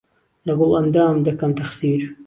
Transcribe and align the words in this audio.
له 0.45 0.53
گوڵئەندام 0.59 1.15
دهکهم 1.25 1.51
تهخسير 1.57 2.01